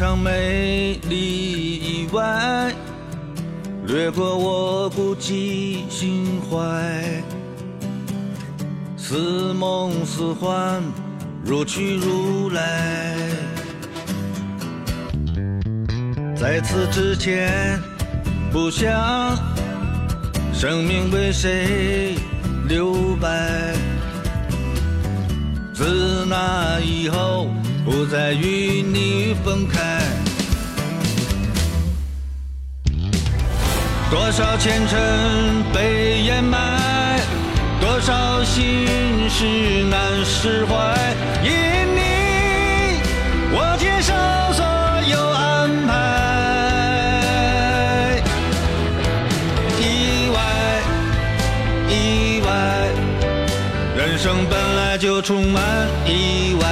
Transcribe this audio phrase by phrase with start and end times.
[0.00, 2.74] 场美丽意外，
[3.86, 7.22] 掠过我孤寂心怀，
[8.96, 10.82] 似梦似幻，
[11.44, 13.18] 如去如来。
[16.34, 17.78] 在此之前，
[18.50, 19.36] 不想
[20.54, 22.14] 生命为谁
[22.66, 23.74] 留白。
[25.74, 27.48] 自那以后，
[27.84, 30.00] 不再与你分开。
[34.10, 37.20] 多少前尘被掩埋，
[37.80, 38.86] 多少心
[39.30, 39.44] 事
[39.84, 40.74] 难释怀。
[41.42, 41.50] 因
[41.94, 42.00] 你，
[43.52, 44.12] 我接受
[44.52, 44.64] 所
[45.08, 45.90] 有安排。
[49.80, 50.38] 意外，
[51.88, 52.48] 意外，
[53.96, 56.66] 人生本来就充满意外。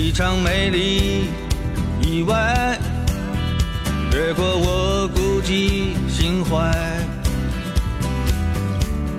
[0.00, 1.28] 一场美丽
[2.00, 2.78] 意外，
[4.12, 6.72] 掠过我孤寂心怀，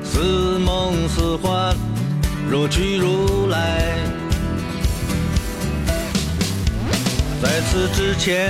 [0.02, 1.76] 似梦似幻，
[2.50, 3.58] 如去如来。
[7.42, 8.50] 在此之前，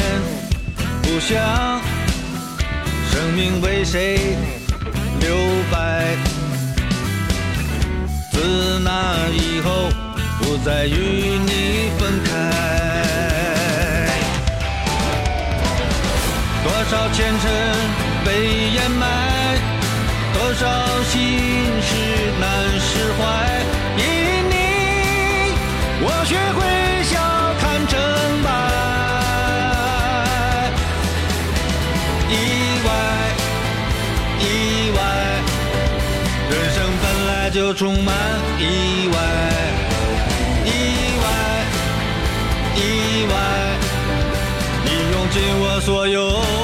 [1.01, 1.81] 不想
[3.11, 4.38] 生命为谁
[5.19, 5.35] 留
[5.72, 6.16] 白。
[8.31, 9.90] 自那以后，
[10.39, 12.29] 不再与你分开。
[16.63, 17.51] 多少前尘
[18.25, 18.29] 被
[18.72, 19.05] 掩埋，
[20.33, 20.63] 多少
[21.03, 21.11] 心
[21.81, 21.89] 事
[22.39, 23.19] 难释怀。
[23.97, 24.01] 因
[24.49, 24.53] 你，
[26.01, 26.59] 我学会
[27.03, 27.13] 笑
[27.59, 27.94] 看成
[28.44, 28.47] 败。
[32.31, 32.33] 意
[32.85, 32.88] 外，
[34.39, 34.44] 意
[34.95, 34.97] 外。
[36.49, 38.16] 人生本来就充满
[38.59, 39.16] 意外，
[40.69, 41.25] 意外，
[42.75, 42.80] 意
[43.31, 43.34] 外，
[44.85, 46.59] 你用尽我所有。